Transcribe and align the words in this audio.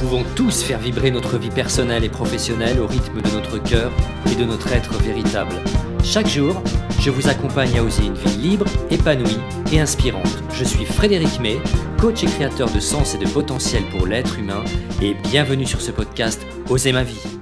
pouvons 0.00 0.24
tous 0.34 0.62
faire 0.62 0.78
vibrer 0.78 1.10
notre 1.10 1.36
vie 1.36 1.50
personnelle 1.50 2.04
et 2.04 2.08
professionnelle 2.08 2.80
au 2.80 2.86
rythme 2.86 3.20
de 3.20 3.30
notre 3.30 3.62
cœur 3.62 3.92
et 4.32 4.34
de 4.34 4.44
notre 4.44 4.72
être 4.72 4.94
véritable. 4.94 5.54
Chaque 6.02 6.26
jour, 6.26 6.62
je 7.00 7.10
vous 7.10 7.28
accompagne 7.28 7.78
à 7.78 7.82
oser 7.82 8.06
une 8.06 8.14
vie 8.14 8.38
libre, 8.38 8.64
épanouie 8.90 9.38
et 9.70 9.78
inspirante. 9.78 10.42
Je 10.54 10.64
suis 10.64 10.86
Frédéric 10.86 11.38
May, 11.40 11.58
coach 12.00 12.24
et 12.24 12.26
créateur 12.26 12.70
de 12.70 12.80
sens 12.80 13.14
et 13.14 13.18
de 13.18 13.28
potentiel 13.28 13.82
pour 13.90 14.06
l'être 14.06 14.38
humain, 14.38 14.64
et 15.02 15.12
bienvenue 15.12 15.66
sur 15.66 15.82
ce 15.82 15.90
podcast 15.90 16.46
Oser 16.70 16.92
ma 16.92 17.02
vie. 17.02 17.39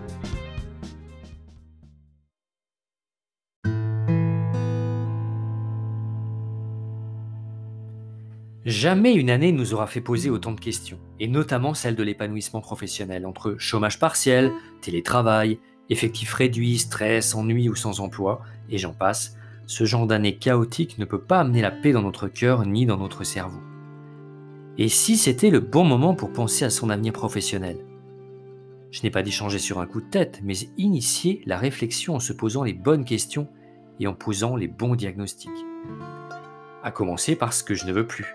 Jamais 8.65 9.15
une 9.15 9.31
année 9.31 9.53
nous 9.53 9.73
aura 9.73 9.87
fait 9.87 10.01
poser 10.01 10.31
autant 10.31 10.53
de 10.53 10.61
questions, 10.61 10.99
et 11.21 11.29
notamment 11.29 11.75
celle 11.75 11.95
de 11.95 12.03
l'épanouissement 12.03 12.61
professionnel, 12.61 13.25
entre 13.25 13.57
chômage 13.59 13.99
partiel, 13.99 14.53
télétravail, 14.81 15.59
effectifs 15.91 16.35
réduits, 16.35 16.79
stress, 16.79 17.35
ennui 17.35 17.69
ou 17.69 17.75
sans 17.75 18.01
emploi, 18.01 18.43
et 18.69 18.79
j'en 18.79 18.93
passe. 18.93 19.37
Ce 19.67 19.85
genre 19.85 20.07
d'année 20.07 20.37
chaotique 20.37 20.99
ne 20.99 21.05
peut 21.05 21.21
pas 21.21 21.41
amener 21.41 21.63
la 21.63 21.71
paix 21.71 21.93
dans 21.93 22.03
notre 22.03 22.27
cœur 22.27 22.67
ni 22.67 22.85
dans 22.85 22.97
notre 22.97 23.23
cerveau. 23.23 23.61
Et 24.77 24.89
si 24.89 25.17
c'était 25.17 25.51
le 25.51 25.61
bon 25.61 25.85
moment 25.85 26.15
pour 26.15 26.33
penser 26.33 26.65
à 26.65 26.71
son 26.71 26.91
avenir 26.91 27.13
professionnel? 27.13 27.79
Je 28.91 29.03
n'ai 29.03 29.11
pas 29.11 29.23
dit 29.23 29.33
changer 29.33 29.59
sur 29.59 29.81
un 29.81 29.87
coup 29.87 30.01
de 30.01 30.09
tête, 30.09 30.41
mais 30.43 30.55
initier 30.79 31.43
la 31.47 31.59
réflexion 31.59 32.17
en 32.17 32.21
se 32.21 32.33
posant 32.33 32.65
les 32.65 32.73
bonnes 32.73 33.05
questions 33.05 33.49
et 34.01 34.07
en 34.07 34.15
posant 34.15 34.57
les 34.57 34.69
bons 34.69 34.95
diagnostics. 34.95 35.51
À 36.83 36.91
commencer 36.91 37.37
par 37.37 37.53
ce 37.53 37.63
que 37.63 37.75
je 37.75 37.87
ne 37.87 37.93
veux 37.93 38.07
plus. 38.07 38.35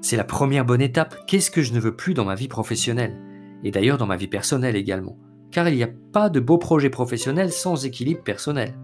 C'est 0.00 0.16
la 0.16 0.24
première 0.24 0.64
bonne 0.64 0.80
étape. 0.80 1.26
Qu'est-ce 1.26 1.50
que 1.50 1.62
je 1.62 1.72
ne 1.72 1.80
veux 1.80 1.96
plus 1.96 2.14
dans 2.14 2.24
ma 2.24 2.36
vie 2.36 2.48
professionnelle? 2.48 3.16
Et 3.64 3.70
d'ailleurs 3.70 3.98
dans 3.98 4.06
ma 4.06 4.16
vie 4.16 4.28
personnelle 4.28 4.76
également. 4.76 5.18
Car 5.50 5.68
il 5.68 5.76
n'y 5.76 5.82
a 5.82 5.90
pas 6.12 6.28
de 6.28 6.40
beau 6.40 6.56
projet 6.56 6.90
professionnel 6.90 7.50
sans 7.50 7.84
équilibre 7.84 8.22
personnel. 8.22 8.78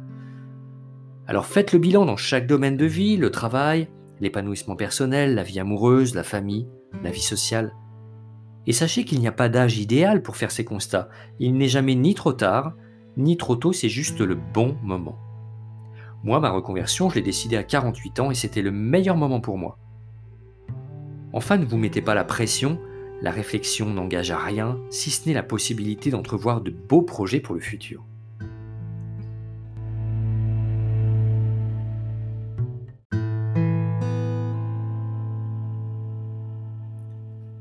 Alors 1.26 1.46
faites 1.46 1.72
le 1.72 1.78
bilan 1.78 2.04
dans 2.04 2.16
chaque 2.16 2.46
domaine 2.46 2.76
de 2.76 2.84
vie, 2.84 3.16
le 3.16 3.30
travail, 3.30 3.88
l'épanouissement 4.20 4.76
personnel, 4.76 5.34
la 5.34 5.42
vie 5.44 5.60
amoureuse, 5.60 6.14
la 6.14 6.24
famille, 6.24 6.66
la 7.02 7.10
vie 7.10 7.20
sociale. 7.20 7.72
Et 8.66 8.72
sachez 8.72 9.04
qu'il 9.04 9.20
n'y 9.20 9.28
a 9.28 9.32
pas 9.32 9.48
d'âge 9.48 9.78
idéal 9.78 10.22
pour 10.22 10.36
faire 10.36 10.50
ces 10.50 10.64
constats. 10.64 11.08
Il 11.38 11.56
n'est 11.56 11.68
jamais 11.68 11.94
ni 11.94 12.14
trop 12.14 12.32
tard, 12.32 12.74
ni 13.16 13.36
trop 13.36 13.56
tôt, 13.56 13.72
c'est 13.72 13.88
juste 13.88 14.20
le 14.20 14.34
bon 14.34 14.76
moment. 14.82 15.18
Moi, 16.24 16.40
ma 16.40 16.50
reconversion, 16.50 17.10
je 17.10 17.16
l'ai 17.16 17.22
décidée 17.22 17.56
à 17.56 17.62
48 17.62 18.20
ans 18.20 18.30
et 18.30 18.34
c'était 18.34 18.62
le 18.62 18.72
meilleur 18.72 19.16
moment 19.16 19.40
pour 19.40 19.58
moi. 19.58 19.78
Enfin, 21.36 21.56
ne 21.56 21.64
vous 21.64 21.78
mettez 21.78 22.00
pas 22.00 22.14
la 22.14 22.22
pression, 22.22 22.78
la 23.20 23.32
réflexion 23.32 23.90
n'engage 23.90 24.30
à 24.30 24.38
rien, 24.38 24.78
si 24.88 25.10
ce 25.10 25.28
n'est 25.28 25.34
la 25.34 25.42
possibilité 25.42 26.10
d'entrevoir 26.10 26.60
de 26.60 26.70
beaux 26.70 27.02
projets 27.02 27.40
pour 27.40 27.56
le 27.56 27.60
futur. 27.60 28.04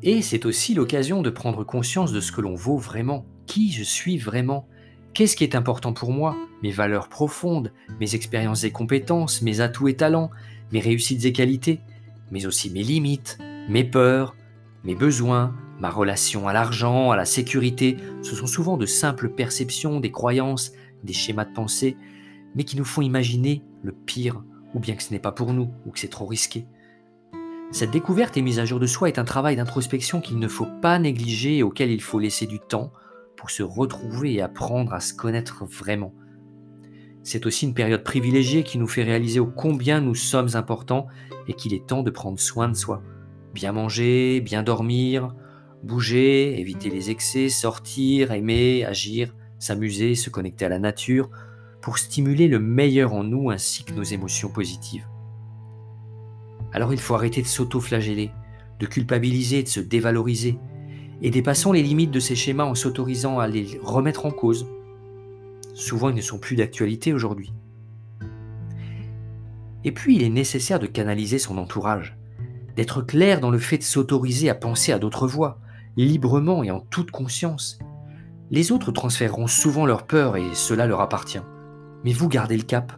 Et 0.03 0.21
c'est 0.21 0.45
aussi 0.45 0.75
l'occasion 0.75 1.23
de 1.23 1.31
prendre 1.31 1.63
conscience 1.63 2.11
de 2.11 2.19
ce 2.19 2.31
que 2.31 2.41
l'on 2.41 2.53
vaut 2.53 2.77
vraiment, 2.77 3.25
qui 3.47 3.71
je 3.71 3.81
suis 3.81 4.19
vraiment, 4.19 4.67
qu'est-ce 5.15 5.35
qui 5.35 5.43
est 5.43 5.55
important 5.55 5.93
pour 5.93 6.11
moi, 6.11 6.37
mes 6.61 6.69
valeurs 6.69 7.09
profondes, 7.09 7.73
mes 7.99 8.13
expériences 8.13 8.65
et 8.65 8.71
compétences, 8.71 9.41
mes 9.41 9.61
atouts 9.61 9.87
et 9.87 9.95
talents, 9.95 10.29
mes 10.71 10.79
réussites 10.79 11.25
et 11.25 11.33
qualités, 11.33 11.79
mais 12.29 12.45
aussi 12.45 12.69
mes 12.69 12.83
limites, 12.83 13.39
mes 13.69 13.83
peurs, 13.83 14.35
mes 14.83 14.95
besoins, 14.95 15.55
ma 15.79 15.89
relation 15.89 16.47
à 16.47 16.53
l'argent, 16.53 17.11
à 17.11 17.15
la 17.15 17.25
sécurité, 17.25 17.97
ce 18.21 18.35
sont 18.35 18.47
souvent 18.47 18.77
de 18.77 18.85
simples 18.85 19.29
perceptions, 19.29 19.99
des 19.99 20.11
croyances, 20.11 20.73
des 21.03 21.13
schémas 21.13 21.45
de 21.45 21.53
pensée, 21.53 21.97
mais 22.55 22.63
qui 22.63 22.77
nous 22.77 22.85
font 22.85 23.01
imaginer 23.01 23.63
le 23.81 23.91
pire, 23.91 24.43
ou 24.73 24.79
bien 24.79 24.95
que 24.95 25.03
ce 25.03 25.11
n'est 25.11 25.19
pas 25.19 25.31
pour 25.31 25.53
nous, 25.53 25.69
ou 25.85 25.91
que 25.91 25.99
c'est 25.99 26.09
trop 26.09 26.25
risqué. 26.25 26.65
Cette 27.71 27.91
découverte 27.91 28.37
et 28.37 28.41
mise 28.41 28.59
à 28.59 28.65
jour 28.65 28.79
de 28.79 28.85
soi 28.85 29.07
est 29.07 29.17
un 29.17 29.23
travail 29.23 29.55
d'introspection 29.55 30.21
qu'il 30.21 30.37
ne 30.37 30.47
faut 30.47 30.67
pas 30.81 30.99
négliger 30.99 31.57
et 31.57 31.63
auquel 31.63 31.89
il 31.89 32.01
faut 32.01 32.19
laisser 32.19 32.45
du 32.45 32.59
temps 32.59 32.91
pour 33.35 33.49
se 33.49 33.63
retrouver 33.63 34.33
et 34.33 34.41
apprendre 34.41 34.93
à 34.93 34.99
se 34.99 35.13
connaître 35.13 35.65
vraiment. 35.65 36.13
C'est 37.23 37.45
aussi 37.45 37.65
une 37.65 37.73
période 37.73 38.03
privilégiée 38.03 38.63
qui 38.63 38.77
nous 38.77 38.87
fait 38.87 39.03
réaliser 39.03 39.39
au 39.39 39.47
combien 39.47 40.01
nous 40.01 40.13
sommes 40.13 40.55
importants 40.55 41.07
et 41.47 41.53
qu'il 41.53 41.73
est 41.73 41.87
temps 41.87 42.03
de 42.03 42.11
prendre 42.11 42.39
soin 42.39 42.67
de 42.67 42.75
soi. 42.75 43.01
Bien 43.53 43.71
manger, 43.71 44.41
bien 44.41 44.63
dormir, 44.63 45.35
bouger, 45.83 46.59
éviter 46.59 46.89
les 46.89 47.11
excès, 47.11 47.49
sortir, 47.49 48.31
aimer, 48.31 48.83
agir, 48.85 49.35
s'amuser, 49.59 50.15
se 50.15 50.29
connecter 50.29 50.65
à 50.65 50.69
la 50.69 50.79
nature, 50.79 51.29
pour 51.81 51.97
stimuler 51.97 52.47
le 52.47 52.59
meilleur 52.59 53.13
en 53.13 53.23
nous 53.23 53.49
ainsi 53.51 53.83
que 53.83 53.93
nos 53.93 54.03
émotions 54.03 54.49
positives. 54.49 55.05
Alors 56.71 56.93
il 56.93 56.99
faut 56.99 57.13
arrêter 57.13 57.41
de 57.41 57.47
s'auto-flageller, 57.47 58.31
de 58.79 58.85
culpabiliser, 58.87 59.61
de 59.61 59.67
se 59.67 59.79
dévaloriser, 59.79 60.57
et 61.21 61.29
dépassons 61.29 61.71
les 61.71 61.83
limites 61.83 62.11
de 62.11 62.19
ces 62.19 62.35
schémas 62.35 62.65
en 62.65 62.73
s'autorisant 62.73 63.37
à 63.39 63.47
les 63.47 63.79
remettre 63.83 64.25
en 64.25 64.31
cause. 64.31 64.65
Souvent 65.75 66.09
ils 66.09 66.15
ne 66.15 66.21
sont 66.21 66.39
plus 66.39 66.55
d'actualité 66.55 67.13
aujourd'hui. 67.13 67.53
Et 69.83 69.91
puis 69.91 70.15
il 70.15 70.23
est 70.23 70.29
nécessaire 70.29 70.79
de 70.79 70.87
canaliser 70.87 71.37
son 71.37 71.57
entourage 71.57 72.17
d'être 72.75 73.01
clair 73.01 73.39
dans 73.39 73.51
le 73.51 73.59
fait 73.59 73.77
de 73.77 73.83
s'autoriser 73.83 74.49
à 74.49 74.55
penser 74.55 74.91
à 74.91 74.99
d'autres 74.99 75.27
voies, 75.27 75.59
librement 75.97 76.63
et 76.63 76.71
en 76.71 76.79
toute 76.79 77.11
conscience. 77.11 77.79
Les 78.51 78.71
autres 78.71 78.91
transféreront 78.91 79.47
souvent 79.47 79.85
leur 79.85 80.05
peur 80.05 80.37
et 80.37 80.53
cela 80.53 80.85
leur 80.85 81.01
appartient. 81.01 81.41
Mais 82.03 82.13
vous 82.13 82.29
gardez 82.29 82.57
le 82.57 82.63
cap. 82.63 82.93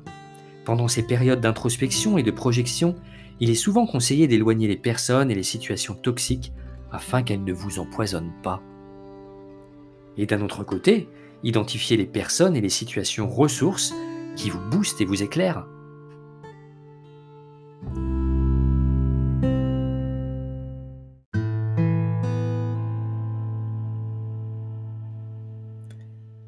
Pendant 0.66 0.88
ces 0.88 1.04
périodes 1.04 1.42
d'introspection 1.42 2.18
et 2.18 2.24
de 2.24 2.32
projection, 2.32 2.96
il 3.40 3.50
est 3.50 3.56
souvent 3.56 3.86
conseillé 3.86 4.28
d'éloigner 4.28 4.68
les 4.68 4.78
personnes 4.78 5.30
et 5.30 5.36
les 5.36 5.44
situations 5.44 5.94
toxiques 5.94 6.54
afin 6.92 7.24
qu'elles 7.24 7.44
ne 7.44 7.54
vous 7.54 7.80
empoisonnent 7.80 8.34
pas. 8.42 8.62
Et 10.18 10.26
d'un 10.26 10.42
autre 10.42 10.64
côté, 10.64 11.10
identifiez 11.44 11.98
les 11.98 12.06
personnes 12.06 12.56
et 12.56 12.62
les 12.62 12.70
situations 12.70 13.30
ressources 13.30 13.94
qui 14.36 14.50
vous 14.50 14.62
boostent 14.72 15.02
et 15.02 15.06
vous 15.06 15.22
éclairent. 15.22 15.68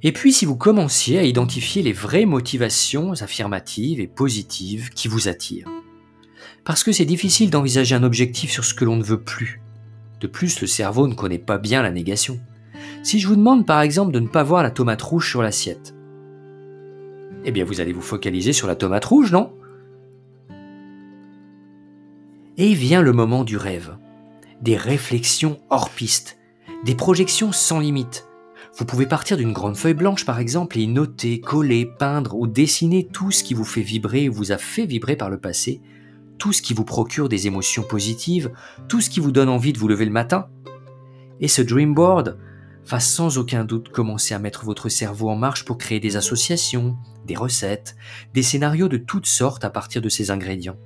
Et 0.03 0.11
puis 0.11 0.31
si 0.31 0.45
vous 0.45 0.55
commenciez 0.55 1.17
à 1.17 1.23
identifier 1.23 1.81
les 1.81 1.93
vraies 1.93 2.25
motivations 2.25 3.13
affirmatives 3.13 3.99
et 3.99 4.07
positives 4.07 4.89
qui 4.91 5.07
vous 5.07 5.27
attirent. 5.27 5.69
Parce 6.63 6.83
que 6.83 6.91
c'est 6.91 7.05
difficile 7.05 7.49
d'envisager 7.49 7.95
un 7.95 8.03
objectif 8.03 8.51
sur 8.51 8.63
ce 8.63 8.73
que 8.73 8.85
l'on 8.85 8.97
ne 8.97 9.03
veut 9.03 9.21
plus. 9.21 9.61
De 10.19 10.27
plus, 10.27 10.61
le 10.61 10.67
cerveau 10.67 11.07
ne 11.07 11.13
connaît 11.13 11.37
pas 11.39 11.57
bien 11.57 11.81
la 11.81 11.91
négation. 11.91 12.39
Si 13.03 13.19
je 13.19 13.27
vous 13.27 13.35
demande 13.35 13.65
par 13.65 13.81
exemple 13.81 14.11
de 14.11 14.19
ne 14.19 14.27
pas 14.27 14.43
voir 14.43 14.63
la 14.63 14.71
tomate 14.71 15.01
rouge 15.01 15.29
sur 15.29 15.41
l'assiette, 15.41 15.95
eh 17.45 17.51
bien 17.51 17.65
vous 17.65 17.79
allez 17.79 17.93
vous 17.93 18.01
focaliser 18.01 18.53
sur 18.53 18.67
la 18.67 18.75
tomate 18.75 19.05
rouge, 19.05 19.31
non? 19.31 19.53
Et 22.57 22.73
vient 22.73 23.01
le 23.01 23.13
moment 23.13 23.43
du 23.43 23.55
rêve, 23.55 23.97
des 24.61 24.75
réflexions 24.75 25.59
hors 25.69 25.89
piste, 25.89 26.37
des 26.83 26.95
projections 26.95 27.51
sans 27.51 27.79
limite, 27.79 28.27
vous 28.77 28.85
pouvez 28.85 29.07
partir 29.07 29.37
d'une 29.37 29.53
grande 29.53 29.75
feuille 29.75 29.95
blanche 29.95 30.23
par 30.23 30.39
exemple 30.39 30.77
et 30.77 30.83
y 30.83 30.87
noter, 30.87 31.41
coller, 31.41 31.87
peindre 31.97 32.35
ou 32.35 32.45
dessiner 32.45 33.07
tout 33.07 33.31
ce 33.31 33.43
qui 33.43 33.55
vous 33.55 33.65
fait 33.65 33.81
vibrer 33.81 34.29
ou 34.29 34.33
vous 34.33 34.51
a 34.51 34.59
fait 34.59 34.85
vibrer 34.85 35.15
par 35.15 35.31
le 35.31 35.39
passé, 35.39 35.81
tout 36.37 36.53
ce 36.53 36.61
qui 36.61 36.75
vous 36.75 36.83
procure 36.83 37.27
des 37.27 37.47
émotions 37.47 37.81
positives, 37.81 38.51
tout 38.87 39.01
ce 39.01 39.09
qui 39.09 39.19
vous 39.19 39.31
donne 39.31 39.49
envie 39.49 39.73
de 39.73 39.79
vous 39.79 39.87
lever 39.87 40.05
le 40.05 40.11
matin. 40.11 40.49
Et 41.39 41.47
ce 41.47 41.63
dream 41.63 41.95
board 41.95 42.37
va 42.85 42.99
sans 42.99 43.39
aucun 43.39 43.65
doute 43.65 43.89
commencer 43.89 44.35
à 44.35 44.39
mettre 44.39 44.63
votre 44.63 44.89
cerveau 44.89 45.29
en 45.29 45.35
marche 45.35 45.65
pour 45.65 45.79
créer 45.79 45.99
des 45.99 46.15
associations, 46.15 46.97
des 47.25 47.35
recettes, 47.35 47.95
des 48.35 48.43
scénarios 48.43 48.89
de 48.89 48.97
toutes 48.97 49.25
sortes 49.25 49.65
à 49.65 49.71
partir 49.71 50.03
de 50.03 50.09
ces 50.09 50.29
ingrédients. 50.29 50.77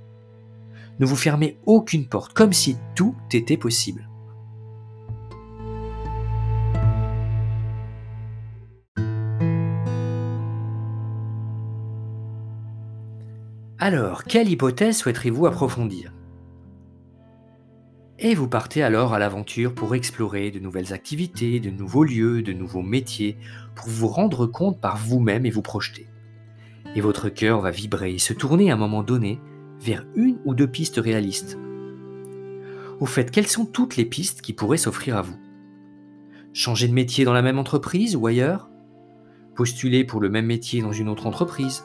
Ne 0.99 1.05
vous 1.05 1.17
fermez 1.17 1.59
aucune 1.65 2.07
porte, 2.07 2.31
comme 2.33 2.53
si 2.53 2.77
tout 2.95 3.15
était 3.33 3.57
possible. 3.57 4.07
Alors, 13.83 14.25
quelle 14.25 14.47
hypothèse 14.47 14.99
souhaiterez-vous 14.99 15.47
approfondir? 15.47 16.13
Et 18.19 18.35
vous 18.35 18.47
partez 18.47 18.83
alors 18.83 19.15
à 19.15 19.17
l'aventure 19.17 19.73
pour 19.73 19.95
explorer 19.95 20.51
de 20.51 20.59
nouvelles 20.59 20.93
activités, 20.93 21.59
de 21.59 21.71
nouveaux 21.71 22.03
lieux, 22.03 22.43
de 22.43 22.53
nouveaux 22.53 22.83
métiers, 22.83 23.39
pour 23.73 23.89
vous 23.89 24.07
rendre 24.07 24.45
compte 24.45 24.79
par 24.79 24.97
vous-même 24.97 25.47
et 25.47 25.49
vous 25.49 25.63
projeter. 25.63 26.07
Et 26.95 27.01
votre 27.01 27.29
cœur 27.29 27.59
va 27.59 27.71
vibrer 27.71 28.13
et 28.13 28.19
se 28.19 28.33
tourner 28.33 28.69
à 28.69 28.75
un 28.75 28.77
moment 28.77 29.01
donné 29.01 29.39
vers 29.79 30.05
une 30.13 30.37
ou 30.45 30.53
deux 30.53 30.67
pistes 30.67 31.01
réalistes. 31.03 31.57
Au 32.99 33.07
fait, 33.07 33.31
quelles 33.31 33.47
sont 33.47 33.65
toutes 33.65 33.97
les 33.97 34.05
pistes 34.05 34.43
qui 34.43 34.53
pourraient 34.53 34.77
s'offrir 34.77 35.17
à 35.17 35.23
vous? 35.23 35.39
Changer 36.53 36.87
de 36.87 36.93
métier 36.93 37.25
dans 37.25 37.33
la 37.33 37.41
même 37.41 37.57
entreprise 37.57 38.15
ou 38.15 38.27
ailleurs? 38.27 38.69
Postuler 39.55 40.03
pour 40.03 40.21
le 40.21 40.29
même 40.29 40.45
métier 40.45 40.83
dans 40.83 40.91
une 40.91 41.09
autre 41.09 41.25
entreprise? 41.25 41.83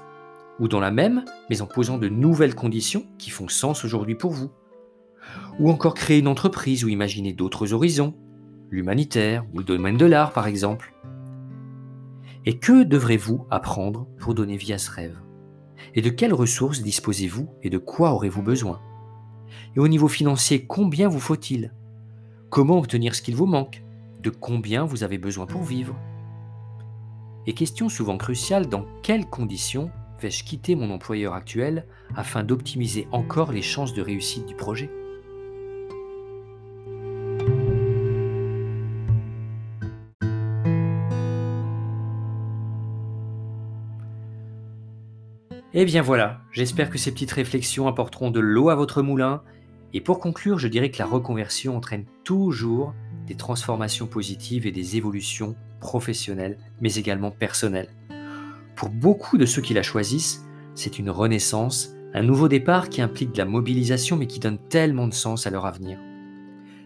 Ou 0.58 0.68
dans 0.68 0.80
la 0.80 0.90
même, 0.90 1.24
mais 1.50 1.60
en 1.62 1.66
posant 1.66 1.98
de 1.98 2.08
nouvelles 2.08 2.54
conditions 2.54 3.04
qui 3.18 3.30
font 3.30 3.48
sens 3.48 3.84
aujourd'hui 3.84 4.14
pour 4.14 4.32
vous. 4.32 4.50
Ou 5.58 5.70
encore 5.70 5.94
créer 5.94 6.18
une 6.18 6.28
entreprise 6.28 6.84
ou 6.84 6.88
imaginer 6.88 7.32
d'autres 7.32 7.72
horizons 7.72 8.14
L'humanitaire 8.68 9.44
ou 9.52 9.58
le 9.58 9.64
domaine 9.64 9.96
de 9.96 10.06
l'art 10.06 10.32
par 10.32 10.48
exemple. 10.48 10.92
Et 12.44 12.58
que 12.58 12.82
devrez-vous 12.82 13.46
apprendre 13.50 14.08
pour 14.18 14.34
donner 14.34 14.56
vie 14.56 14.72
à 14.72 14.78
ce 14.78 14.90
rêve? 14.90 15.18
Et 15.94 16.02
de 16.02 16.10
quelles 16.10 16.34
ressources 16.34 16.82
disposez-vous 16.82 17.48
et 17.62 17.70
de 17.70 17.78
quoi 17.78 18.12
aurez-vous 18.12 18.42
besoin? 18.42 18.80
Et 19.76 19.80
au 19.80 19.88
niveau 19.88 20.08
financier, 20.08 20.66
combien 20.66 21.08
vous 21.08 21.20
faut-il? 21.20 21.72
Comment 22.50 22.78
obtenir 22.78 23.14
ce 23.14 23.22
qu'il 23.22 23.36
vous 23.36 23.46
manque? 23.46 23.84
De 24.20 24.30
combien 24.30 24.84
vous 24.84 25.04
avez 25.04 25.18
besoin 25.18 25.46
pour 25.46 25.62
vivre? 25.62 25.96
Et 27.46 27.54
question 27.54 27.88
souvent 27.88 28.16
cruciale, 28.16 28.68
dans 28.68 28.84
quelles 29.02 29.26
conditions 29.26 29.90
vais-je 30.20 30.44
quitter 30.44 30.74
mon 30.74 30.90
employeur 30.90 31.34
actuel 31.34 31.86
afin 32.14 32.42
d'optimiser 32.42 33.08
encore 33.12 33.52
les 33.52 33.62
chances 33.62 33.94
de 33.94 34.02
réussite 34.02 34.46
du 34.46 34.54
projet? 34.54 34.90
Et 45.76 45.82
eh 45.82 45.84
bien 45.84 46.00
voilà, 46.00 46.40
j'espère 46.52 46.88
que 46.88 46.96
ces 46.96 47.12
petites 47.12 47.32
réflexions 47.32 47.86
apporteront 47.86 48.30
de 48.30 48.40
l'eau 48.40 48.70
à 48.70 48.74
votre 48.74 49.02
moulin. 49.02 49.42
Et 49.92 50.00
pour 50.00 50.20
conclure, 50.20 50.58
je 50.58 50.68
dirais 50.68 50.90
que 50.90 50.98
la 50.98 51.04
reconversion 51.04 51.76
entraîne 51.76 52.06
toujours 52.24 52.94
des 53.26 53.34
transformations 53.34 54.06
positives 54.06 54.66
et 54.66 54.72
des 54.72 54.96
évolutions 54.96 55.54
professionnelles, 55.80 56.56
mais 56.80 56.94
également 56.94 57.30
personnelles. 57.30 57.90
Pour 58.76 58.90
beaucoup 58.90 59.38
de 59.38 59.46
ceux 59.46 59.62
qui 59.62 59.72
la 59.72 59.82
choisissent, 59.82 60.44
c'est 60.74 60.98
une 60.98 61.08
renaissance, 61.08 61.94
un 62.12 62.22
nouveau 62.22 62.46
départ 62.46 62.90
qui 62.90 63.00
implique 63.00 63.32
de 63.32 63.38
la 63.38 63.46
mobilisation 63.46 64.16
mais 64.16 64.26
qui 64.26 64.38
donne 64.38 64.58
tellement 64.68 65.08
de 65.08 65.14
sens 65.14 65.46
à 65.46 65.50
leur 65.50 65.64
avenir. 65.64 65.98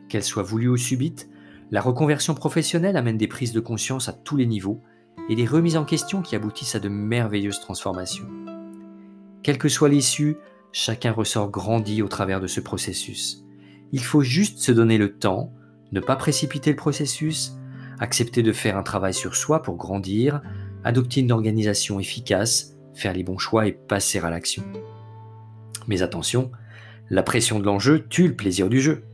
Qu'elle 0.08 0.22
soit 0.22 0.44
voulue 0.44 0.68
ou 0.68 0.76
subite, 0.76 1.28
la 1.72 1.80
reconversion 1.80 2.34
professionnelle 2.34 2.96
amène 2.96 3.16
des 3.16 3.26
prises 3.26 3.52
de 3.52 3.58
conscience 3.58 4.08
à 4.08 4.12
tous 4.12 4.36
les 4.36 4.46
niveaux 4.46 4.80
et 5.28 5.34
des 5.34 5.46
remises 5.46 5.76
en 5.76 5.84
question 5.84 6.22
qui 6.22 6.36
aboutissent 6.36 6.76
à 6.76 6.80
de 6.80 6.88
merveilleuses 6.88 7.60
transformations. 7.60 8.28
Quelle 9.42 9.58
que 9.58 9.68
soit 9.68 9.88
l'issue, 9.88 10.36
chacun 10.70 11.10
ressort 11.10 11.50
grandi 11.50 12.02
au 12.02 12.08
travers 12.08 12.40
de 12.40 12.46
ce 12.46 12.60
processus. 12.60 13.44
Il 13.90 14.04
faut 14.04 14.22
juste 14.22 14.60
se 14.60 14.70
donner 14.70 14.96
le 14.96 15.18
temps, 15.18 15.52
ne 15.90 15.98
pas 15.98 16.14
précipiter 16.14 16.70
le 16.70 16.76
processus, 16.76 17.56
accepter 17.98 18.44
de 18.44 18.52
faire 18.52 18.76
un 18.76 18.84
travail 18.84 19.12
sur 19.12 19.34
soi 19.34 19.62
pour 19.62 19.76
grandir, 19.76 20.40
adopter 20.84 21.20
une 21.20 21.32
organisation 21.32 22.00
efficace, 22.00 22.76
faire 22.94 23.12
les 23.12 23.22
bons 23.22 23.38
choix 23.38 23.66
et 23.66 23.72
passer 23.72 24.18
à 24.18 24.30
l'action. 24.30 24.62
Mais 25.88 26.02
attention, 26.02 26.50
la 27.08 27.22
pression 27.22 27.58
de 27.58 27.64
l'enjeu 27.64 28.06
tue 28.08 28.28
le 28.28 28.36
plaisir 28.36 28.68
du 28.68 28.80
jeu. 28.80 29.04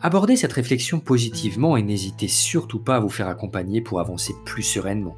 Abordez 0.00 0.36
cette 0.36 0.52
réflexion 0.52 1.00
positivement 1.00 1.76
et 1.76 1.82
n'hésitez 1.82 2.28
surtout 2.28 2.78
pas 2.78 2.96
à 2.96 3.00
vous 3.00 3.10
faire 3.10 3.28
accompagner 3.28 3.80
pour 3.80 4.00
avancer 4.00 4.34
plus 4.46 4.62
sereinement. 4.62 5.16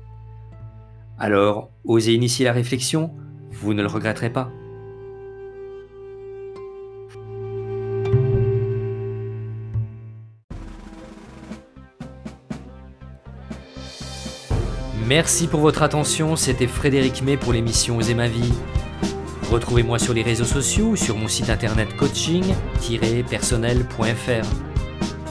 Alors, 1.18 1.70
osez 1.84 2.14
initier 2.14 2.44
la 2.44 2.52
réflexion, 2.52 3.12
vous 3.52 3.74
ne 3.74 3.82
le 3.82 3.88
regretterez 3.88 4.32
pas. 4.32 4.50
Merci 15.06 15.46
pour 15.48 15.60
votre 15.60 15.82
attention, 15.82 16.36
c'était 16.36 16.68
Frédéric 16.68 17.22
May 17.22 17.36
pour 17.36 17.52
l'émission 17.52 17.96
Oser 17.96 18.14
ma 18.14 18.28
vie. 18.28 18.52
Retrouvez-moi 19.50 19.98
sur 19.98 20.14
les 20.14 20.22
réseaux 20.22 20.44
sociaux 20.44 20.90
ou 20.90 20.96
sur 20.96 21.16
mon 21.16 21.26
site 21.26 21.50
internet 21.50 21.96
coaching-personnel.fr. 21.96 24.46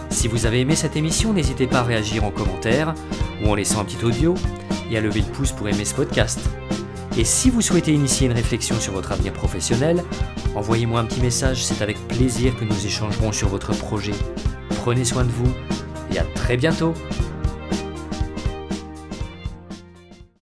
Si 0.10 0.28
vous 0.28 0.46
avez 0.46 0.60
aimé 0.62 0.76
cette 0.76 0.98
émission, 0.98 1.32
n'hésitez 1.32 1.68
pas 1.68 1.80
à 1.80 1.84
réagir 1.84 2.26
en 2.26 2.32
commentaire 2.32 2.94
ou 3.44 3.50
en 3.50 3.56
laissant 3.56 3.80
un 3.80 3.86
petit 3.86 4.04
audio 4.04 4.36
et 4.92 4.98
à 4.98 5.02
lever 5.02 5.22
le 5.22 5.32
pouce 5.32 5.54
pour 5.54 5.70
aimer 5.70 5.86
ce 5.86 5.96
podcast. 5.96 6.42
Et 7.18 7.24
si 7.24 7.50
vous 7.50 7.62
souhaitez 7.62 7.94
initier 7.94 8.28
une 8.28 8.34
réflexion 8.34 8.78
sur 8.80 8.92
votre 8.92 9.14
avenir 9.14 9.32
professionnel, 9.32 10.04
envoyez-moi 10.54 11.00
un 11.00 11.06
petit 11.06 11.22
message, 11.22 11.64
c'est 11.64 11.82
avec 11.82 11.98
plaisir 12.10 12.58
que 12.58 12.66
nous 12.66 12.86
échangerons 12.86 13.32
sur 13.32 13.48
votre 13.48 13.72
projet. 13.72 14.12
Prenez 14.82 15.06
soin 15.06 15.24
de 15.24 15.32
vous 15.32 15.54
et 16.14 16.20
à 16.20 16.26
très 16.36 16.58
bientôt 16.58 16.94